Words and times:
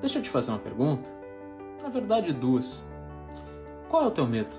Deixa 0.00 0.18
eu 0.18 0.22
te 0.22 0.30
fazer 0.30 0.50
uma 0.50 0.58
pergunta. 0.58 1.08
Na 1.82 1.88
verdade, 1.88 2.32
duas. 2.32 2.84
Qual 3.88 4.04
é 4.04 4.06
o 4.06 4.10
teu 4.10 4.26
medo? 4.26 4.52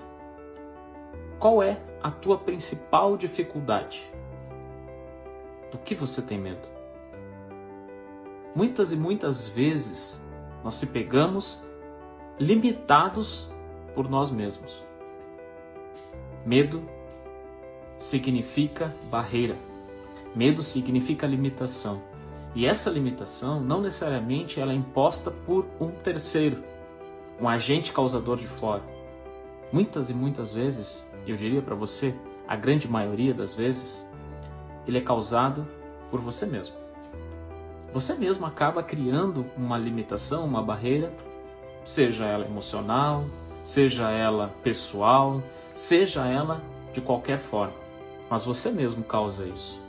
Qual 1.40 1.64
é 1.64 1.80
a 2.04 2.12
tua 2.12 2.38
principal 2.38 3.16
dificuldade? 3.16 4.12
Do 5.72 5.78
que 5.78 5.96
você 5.96 6.22
tem 6.22 6.38
medo? 6.38 6.68
Muitas 8.56 8.92
e 8.92 8.96
muitas 8.96 9.48
vezes 9.48 10.22
nós 10.64 10.76
se 10.76 10.88
pegamos 10.88 11.64
limitados 12.40 13.50
por 13.94 14.10
nós 14.10 14.32
mesmos. 14.32 14.84
Medo 16.46 16.84
significa 17.98 18.94
barreira. 19.12 19.56
Medo 20.36 20.64
significa 20.64 21.28
limitação. 21.28 22.02
E 22.56 22.66
essa 22.66 22.90
limitação 22.90 23.62
não 23.62 23.82
necessariamente 23.82 24.60
ela 24.60 24.72
é 24.72 24.76
imposta 24.76 25.30
por 25.30 25.66
um 25.80 25.92
terceiro, 25.92 26.64
um 27.40 27.48
agente 27.48 27.94
causador 27.94 28.38
de 28.38 28.48
fora. 28.48 28.84
Muitas 29.72 30.10
e 30.10 30.14
muitas 30.14 30.54
vezes, 30.54 31.06
eu 31.28 31.36
diria 31.36 31.62
para 31.62 31.76
você, 31.76 32.16
a 32.48 32.56
grande 32.56 32.88
maioria 32.88 33.34
das 33.34 33.54
vezes, 33.54 34.04
ele 34.88 34.98
é 34.98 35.02
causado 35.02 35.68
por 36.10 36.20
você 36.20 36.46
mesmo. 36.46 36.76
Você 37.94 38.16
mesmo 38.16 38.46
acaba 38.46 38.82
criando 38.82 39.46
uma 39.56 39.78
limitação, 39.78 40.46
uma 40.46 40.62
barreira, 40.62 41.14
seja 41.84 42.26
ela 42.26 42.46
emocional, 42.46 43.26
seja 43.64 44.10
ela 44.10 44.54
pessoal, 44.64 45.42
seja 45.74 46.26
ela 46.26 46.62
de 46.94 47.02
qualquer 47.02 47.40
forma. 47.40 47.74
Mas 48.30 48.46
você 48.46 48.72
mesmo 48.72 49.04
causa 49.04 49.46
isso. 49.46 49.82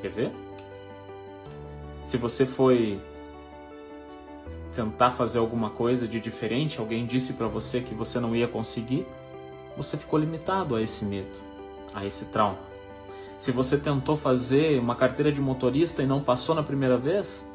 Quer 0.00 0.08
ver? 0.08 0.32
Se 2.04 2.16
você 2.16 2.44
foi 2.44 3.00
tentar 4.74 5.10
fazer 5.10 5.38
alguma 5.38 5.70
coisa 5.70 6.08
de 6.08 6.18
diferente, 6.18 6.78
alguém 6.78 7.06
disse 7.06 7.34
para 7.34 7.46
você 7.46 7.80
que 7.80 7.94
você 7.94 8.18
não 8.18 8.34
ia 8.34 8.48
conseguir, 8.48 9.06
você 9.76 9.96
ficou 9.96 10.18
limitado 10.18 10.74
a 10.74 10.82
esse 10.82 11.04
medo, 11.04 11.40
a 11.94 12.04
esse 12.04 12.26
trauma. 12.26 12.58
Se 13.38 13.50
você 13.50 13.76
tentou 13.76 14.16
fazer 14.16 14.78
uma 14.78 14.94
carteira 14.94 15.32
de 15.32 15.40
motorista 15.40 16.02
e 16.02 16.06
não 16.06 16.20
passou 16.20 16.54
na 16.54 16.62
primeira 16.62 16.96
vez, 16.96 17.50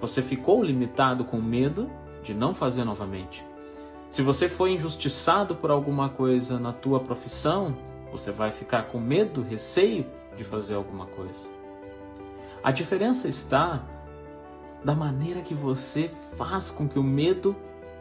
você 0.00 0.22
ficou 0.22 0.62
limitado 0.62 1.24
com 1.24 1.38
medo 1.38 1.90
de 2.22 2.34
não 2.34 2.54
fazer 2.54 2.84
novamente. 2.84 3.44
Se 4.08 4.22
você 4.22 4.48
foi 4.48 4.72
injustiçado 4.72 5.54
por 5.54 5.70
alguma 5.70 6.08
coisa 6.08 6.58
na 6.58 6.72
tua 6.72 7.00
profissão, 7.00 7.76
você 8.10 8.32
vai 8.32 8.50
ficar 8.50 8.84
com 8.84 8.98
medo, 8.98 9.42
receio 9.42 10.06
de 10.34 10.44
fazer 10.44 10.74
alguma 10.74 11.06
coisa. 11.06 11.57
A 12.62 12.70
diferença 12.70 13.28
está 13.28 13.82
da 14.84 14.94
maneira 14.94 15.40
que 15.40 15.54
você 15.54 16.10
faz 16.36 16.70
com 16.70 16.88
que 16.88 16.98
o 16.98 17.02
medo 17.02 17.56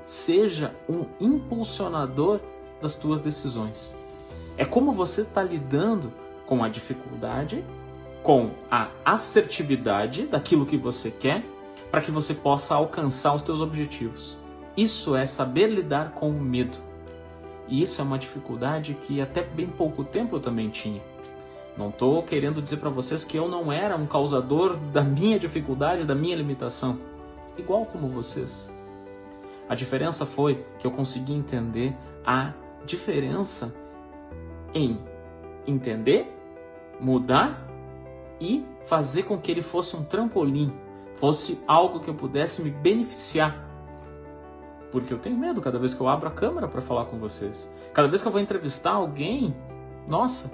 seja 0.05 0.73
um 0.87 1.05
impulsionador 1.19 2.39
das 2.81 2.95
tuas 2.95 3.19
decisões. 3.19 3.93
É 4.57 4.65
como 4.65 4.91
você 4.91 5.21
está 5.21 5.43
lidando 5.43 6.11
com 6.45 6.63
a 6.63 6.69
dificuldade, 6.69 7.63
com 8.23 8.51
a 8.69 8.89
assertividade 9.05 10.25
daquilo 10.25 10.65
que 10.65 10.77
você 10.77 11.11
quer, 11.11 11.43
para 11.91 12.01
que 12.01 12.11
você 12.11 12.33
possa 12.33 12.75
alcançar 12.75 13.33
os 13.33 13.41
teus 13.41 13.61
objetivos. 13.61 14.37
Isso 14.75 15.15
é 15.15 15.25
saber 15.25 15.67
lidar 15.67 16.11
com 16.11 16.29
o 16.29 16.39
medo. 16.39 16.77
E 17.67 17.81
isso 17.81 18.01
é 18.01 18.03
uma 18.03 18.17
dificuldade 18.17 18.93
que 18.93 19.19
até 19.21 19.43
bem 19.43 19.67
pouco 19.67 20.03
tempo 20.03 20.35
eu 20.35 20.39
também 20.39 20.69
tinha. 20.69 21.01
Não 21.77 21.89
estou 21.89 22.23
querendo 22.23 22.61
dizer 22.61 22.77
para 22.77 22.89
vocês 22.89 23.23
que 23.23 23.37
eu 23.37 23.47
não 23.47 23.71
era 23.71 23.95
um 23.95 24.07
causador 24.07 24.75
da 24.75 25.01
minha 25.01 25.37
dificuldade, 25.37 26.05
da 26.05 26.15
minha 26.15 26.35
limitação, 26.35 26.97
igual 27.55 27.85
como 27.85 28.07
vocês. 28.07 28.69
A 29.69 29.75
diferença 29.75 30.25
foi 30.25 30.65
que 30.79 30.87
eu 30.87 30.91
consegui 30.91 31.33
entender 31.33 31.95
a 32.25 32.53
diferença 32.83 33.75
em 34.73 34.99
entender, 35.67 36.33
mudar 36.99 37.67
e 38.39 38.65
fazer 38.85 39.23
com 39.23 39.37
que 39.37 39.51
ele 39.51 39.61
fosse 39.61 39.95
um 39.95 40.03
trampolim, 40.03 40.73
fosse 41.15 41.59
algo 41.67 41.99
que 41.99 42.09
eu 42.09 42.15
pudesse 42.15 42.61
me 42.63 42.71
beneficiar. 42.71 43.65
Porque 44.91 45.13
eu 45.13 45.19
tenho 45.19 45.37
medo 45.37 45.61
cada 45.61 45.77
vez 45.77 45.93
que 45.93 46.01
eu 46.01 46.07
abro 46.07 46.27
a 46.27 46.31
câmera 46.31 46.67
para 46.67 46.81
falar 46.81 47.05
com 47.05 47.17
vocês. 47.17 47.71
Cada 47.93 48.07
vez 48.07 48.21
que 48.21 48.27
eu 48.27 48.31
vou 48.31 48.39
entrevistar 48.39 48.91
alguém, 48.91 49.53
nossa, 50.07 50.51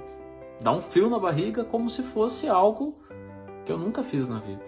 Dá 0.61 0.71
um 0.71 0.81
frio 0.81 1.09
na 1.09 1.19
barriga 1.19 1.63
como 1.63 1.89
se 1.89 2.03
fosse 2.03 2.47
algo 2.47 2.95
que 3.65 3.71
eu 3.71 3.77
nunca 3.77 4.03
fiz 4.03 4.27
na 4.27 4.39
vida. 4.39 4.63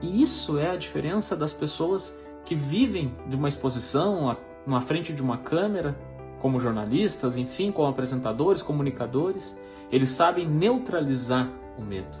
E 0.00 0.22
isso 0.22 0.58
é 0.58 0.70
a 0.70 0.76
diferença 0.76 1.36
das 1.36 1.52
pessoas 1.52 2.18
que 2.44 2.54
vivem 2.54 3.14
de 3.26 3.36
uma 3.36 3.48
exposição, 3.48 4.36
na 4.66 4.80
frente 4.80 5.12
de 5.12 5.22
uma 5.22 5.38
câmera, 5.38 5.96
como 6.40 6.60
jornalistas, 6.60 7.36
enfim, 7.36 7.72
como 7.72 7.88
apresentadores, 7.88 8.62
comunicadores. 8.62 9.56
Eles 9.90 10.10
sabem 10.10 10.46
neutralizar 10.46 11.50
o 11.78 11.82
medo. 11.82 12.18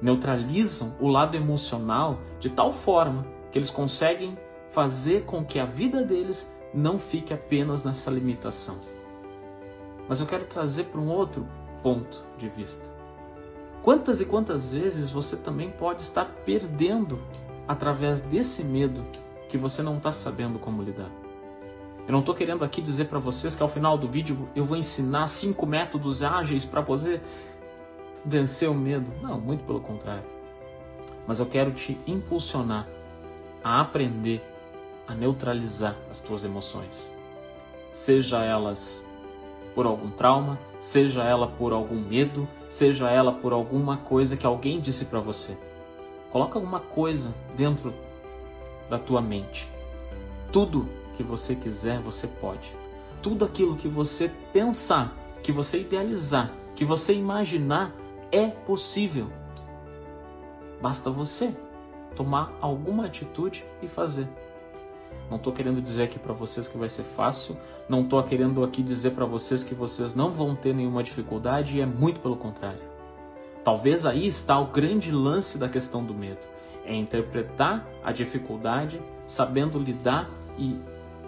Neutralizam 0.00 0.94
o 1.00 1.08
lado 1.08 1.36
emocional 1.36 2.20
de 2.38 2.50
tal 2.50 2.70
forma 2.70 3.26
que 3.50 3.58
eles 3.58 3.70
conseguem 3.70 4.38
fazer 4.68 5.24
com 5.24 5.44
que 5.44 5.58
a 5.58 5.64
vida 5.64 6.04
deles 6.04 6.52
não 6.72 6.98
fique 6.98 7.32
apenas 7.32 7.84
nessa 7.84 8.10
limitação. 8.10 8.78
Mas 10.08 10.20
eu 10.20 10.26
quero 10.26 10.44
trazer 10.44 10.84
para 10.84 11.00
um 11.00 11.08
outro 11.08 11.46
ponto 11.82 12.24
de 12.38 12.48
vista. 12.48 12.92
Quantas 13.82 14.20
e 14.20 14.24
quantas 14.24 14.72
vezes 14.72 15.10
você 15.10 15.36
também 15.36 15.70
pode 15.70 16.02
estar 16.02 16.24
perdendo 16.44 17.20
através 17.68 18.20
desse 18.20 18.64
medo 18.64 19.04
que 19.48 19.58
você 19.58 19.82
não 19.82 19.98
está 19.98 20.10
sabendo 20.10 20.58
como 20.58 20.82
lidar? 20.82 21.10
Eu 22.06 22.12
não 22.12 22.20
estou 22.20 22.34
querendo 22.34 22.64
aqui 22.64 22.82
dizer 22.82 23.06
para 23.06 23.18
vocês 23.18 23.54
que 23.54 23.62
ao 23.62 23.68
final 23.68 23.96
do 23.96 24.06
vídeo 24.06 24.48
eu 24.54 24.64
vou 24.64 24.76
ensinar 24.76 25.26
cinco 25.26 25.66
métodos 25.66 26.22
ágeis 26.22 26.64
para 26.64 26.82
poder 26.82 27.22
vencer 28.24 28.68
o 28.68 28.74
medo. 28.74 29.10
Não, 29.22 29.40
muito 29.40 29.64
pelo 29.64 29.80
contrário. 29.80 30.24
Mas 31.26 31.38
eu 31.38 31.46
quero 31.46 31.72
te 31.72 31.98
impulsionar 32.06 32.86
a 33.62 33.80
aprender 33.80 34.42
a 35.06 35.14
neutralizar 35.14 35.94
as 36.10 36.20
tuas 36.20 36.44
emoções, 36.44 37.10
seja 37.92 38.42
elas 38.42 39.03
por 39.74 39.86
algum 39.86 40.10
trauma, 40.10 40.58
seja 40.78 41.22
ela 41.24 41.46
por 41.46 41.72
algum 41.72 42.00
medo, 42.00 42.48
seja 42.68 43.10
ela 43.10 43.32
por 43.32 43.52
alguma 43.52 43.96
coisa 43.96 44.36
que 44.36 44.46
alguém 44.46 44.80
disse 44.80 45.06
para 45.06 45.20
você. 45.20 45.56
Coloca 46.30 46.58
alguma 46.58 46.80
coisa 46.80 47.34
dentro 47.56 47.92
da 48.88 48.98
tua 48.98 49.20
mente. 49.20 49.68
Tudo 50.52 50.88
que 51.16 51.22
você 51.22 51.54
quiser, 51.54 52.00
você 52.00 52.26
pode. 52.26 52.72
Tudo 53.22 53.44
aquilo 53.44 53.76
que 53.76 53.88
você 53.88 54.30
pensar, 54.52 55.12
que 55.42 55.50
você 55.50 55.80
idealizar, 55.80 56.50
que 56.74 56.84
você 56.84 57.14
imaginar, 57.14 57.92
é 58.30 58.48
possível. 58.48 59.28
Basta 60.80 61.10
você 61.10 61.56
tomar 62.14 62.52
alguma 62.60 63.06
atitude 63.06 63.64
e 63.82 63.88
fazer. 63.88 64.28
Não 65.34 65.38
estou 65.38 65.52
querendo 65.52 65.82
dizer 65.82 66.04
aqui 66.04 66.16
para 66.16 66.32
vocês 66.32 66.68
que 66.68 66.78
vai 66.78 66.88
ser 66.88 67.02
fácil, 67.02 67.56
não 67.88 68.02
estou 68.02 68.22
querendo 68.22 68.62
aqui 68.62 68.84
dizer 68.84 69.10
para 69.10 69.24
vocês 69.24 69.64
que 69.64 69.74
vocês 69.74 70.14
não 70.14 70.30
vão 70.30 70.54
ter 70.54 70.72
nenhuma 70.72 71.02
dificuldade, 71.02 71.76
e 71.76 71.80
é 71.80 71.86
muito 71.86 72.20
pelo 72.20 72.36
contrário. 72.36 72.78
Talvez 73.64 74.06
aí 74.06 74.28
está 74.28 74.56
o 74.60 74.68
grande 74.68 75.10
lance 75.10 75.58
da 75.58 75.68
questão 75.68 76.04
do 76.04 76.14
medo, 76.14 76.38
é 76.86 76.94
interpretar 76.94 77.84
a 78.04 78.12
dificuldade, 78.12 79.02
sabendo 79.26 79.76
lidar 79.76 80.30
e, 80.56 80.78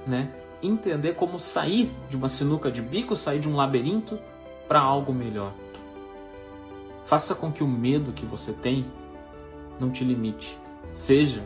né, 0.07 0.31
entender 0.63 1.15
como 1.15 1.37
sair 1.37 1.93
de 2.09 2.17
uma 2.17 2.29
sinuca 2.29 2.71
de 2.71 2.81
bico, 2.81 3.17
sair 3.17 3.41
de 3.41 3.49
um 3.49 3.57
labirinto 3.57 4.21
para 4.69 4.79
algo 4.79 5.13
melhor. 5.13 5.53
Faça 7.05 7.35
com 7.35 7.51
que 7.51 7.65
o 7.65 7.69
medo 7.69 8.13
que 8.13 8.25
você 8.25 8.53
tem 8.53 8.87
não 9.81 9.91
te 9.91 10.05
limite. 10.05 10.57
Seja 10.93 11.43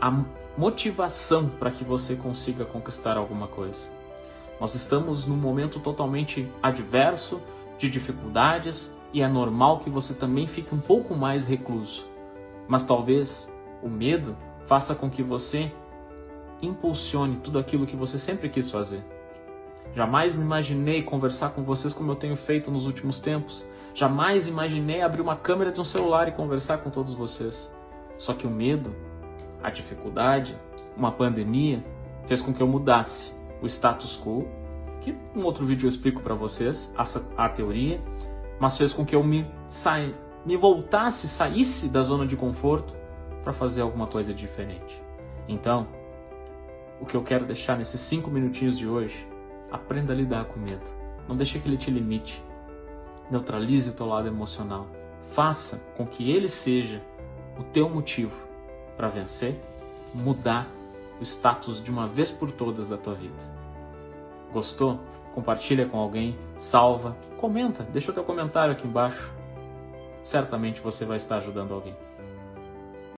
a 0.00 0.24
motivação 0.58 1.48
para 1.48 1.70
que 1.70 1.84
você 1.84 2.16
consiga 2.16 2.64
conquistar 2.64 3.16
alguma 3.16 3.46
coisa. 3.46 3.88
Nós 4.60 4.74
estamos 4.74 5.24
num 5.24 5.36
momento 5.36 5.78
totalmente 5.78 6.50
adverso, 6.60 7.40
de 7.78 7.88
dificuldades, 7.88 8.92
e 9.12 9.22
é 9.22 9.28
normal 9.28 9.78
que 9.78 9.88
você 9.88 10.12
também 10.12 10.48
fique 10.48 10.74
um 10.74 10.80
pouco 10.80 11.14
mais 11.14 11.46
recluso. 11.46 12.04
Mas 12.66 12.84
talvez 12.84 13.48
o 13.80 13.88
medo 13.88 14.36
faça 14.66 14.96
com 14.96 15.08
que 15.08 15.22
você 15.22 15.70
impulsione 16.60 17.36
tudo 17.36 17.60
aquilo 17.60 17.86
que 17.86 17.94
você 17.94 18.18
sempre 18.18 18.48
quis 18.48 18.68
fazer. 18.68 19.04
Jamais 19.94 20.34
me 20.34 20.42
imaginei 20.42 21.04
conversar 21.04 21.50
com 21.50 21.62
vocês 21.62 21.94
como 21.94 22.10
eu 22.10 22.16
tenho 22.16 22.36
feito 22.36 22.68
nos 22.68 22.84
últimos 22.84 23.20
tempos. 23.20 23.64
Jamais 23.94 24.48
imaginei 24.48 25.02
abrir 25.02 25.20
uma 25.20 25.36
câmera 25.36 25.70
de 25.70 25.80
um 25.80 25.84
celular 25.84 26.26
e 26.26 26.32
conversar 26.32 26.78
com 26.78 26.90
todos 26.90 27.14
vocês. 27.14 27.72
Só 28.18 28.34
que 28.34 28.44
o 28.44 28.50
medo 28.50 28.92
a 29.62 29.70
dificuldade, 29.70 30.58
uma 30.96 31.12
pandemia, 31.12 31.84
fez 32.26 32.40
com 32.40 32.52
que 32.52 32.62
eu 32.62 32.66
mudasse 32.66 33.32
o 33.62 33.66
status 33.66 34.20
quo, 34.22 34.46
que 35.00 35.16
um 35.34 35.44
outro 35.44 35.64
vídeo 35.64 35.86
eu 35.86 35.88
explico 35.88 36.20
para 36.20 36.34
vocês 36.34 36.92
a, 36.96 37.44
a 37.44 37.48
teoria, 37.48 38.00
mas 38.60 38.76
fez 38.76 38.92
com 38.92 39.04
que 39.04 39.14
eu 39.14 39.22
me 39.22 39.46
saia, 39.68 40.14
me 40.44 40.56
voltasse, 40.56 41.28
saísse 41.28 41.88
da 41.88 42.02
zona 42.02 42.26
de 42.26 42.36
conforto 42.36 42.94
para 43.42 43.52
fazer 43.52 43.82
alguma 43.82 44.06
coisa 44.06 44.34
diferente. 44.34 45.00
Então, 45.46 45.86
o 47.00 47.06
que 47.06 47.16
eu 47.16 47.22
quero 47.22 47.46
deixar 47.46 47.76
nesses 47.76 48.00
cinco 48.00 48.30
minutinhos 48.30 48.76
de 48.76 48.88
hoje, 48.88 49.26
aprenda 49.70 50.12
a 50.12 50.16
lidar 50.16 50.44
com 50.46 50.58
medo. 50.58 50.84
Não 51.28 51.36
deixe 51.36 51.58
que 51.58 51.68
ele 51.68 51.76
te 51.76 51.90
limite. 51.90 52.42
Neutralize 53.30 53.90
o 53.90 53.92
teu 53.92 54.06
lado 54.06 54.26
emocional. 54.26 54.88
Faça 55.22 55.78
com 55.96 56.06
que 56.06 56.30
ele 56.30 56.48
seja 56.48 57.02
o 57.58 57.62
teu 57.62 57.88
motivo 57.88 58.47
para 58.98 59.06
vencer, 59.08 59.58
mudar 60.12 60.66
o 61.20 61.22
status 61.22 61.80
de 61.80 61.90
uma 61.90 62.08
vez 62.08 62.32
por 62.32 62.50
todas 62.50 62.88
da 62.88 62.96
tua 62.96 63.14
vida. 63.14 63.36
Gostou? 64.52 64.98
Compartilha 65.34 65.86
com 65.86 65.98
alguém, 65.98 66.36
salva, 66.56 67.16
comenta, 67.40 67.84
deixa 67.84 68.10
o 68.10 68.14
teu 68.14 68.24
comentário 68.24 68.72
aqui 68.72 68.86
embaixo. 68.86 69.32
Certamente 70.20 70.80
você 70.80 71.04
vai 71.04 71.16
estar 71.16 71.36
ajudando 71.36 71.72
alguém. 71.72 71.96